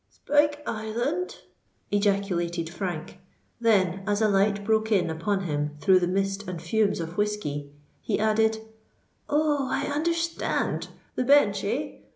[0.09, 1.37] "Spike Island?"
[1.91, 3.19] ejaculated Frank:
[3.59, 7.71] then, as a light broke in upon him through the mist and fumes of whiskey,
[8.01, 8.57] he added,
[9.29, 9.67] "Oh!
[9.69, 11.97] I understand—the Bench, eh?